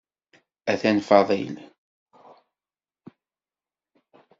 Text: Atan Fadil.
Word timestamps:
Atan 0.71 0.99
Fadil. 1.07 1.55